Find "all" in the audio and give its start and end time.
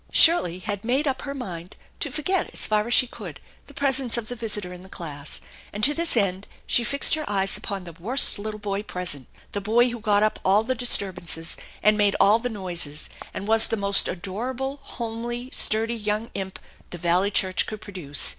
10.43-10.63, 12.19-12.39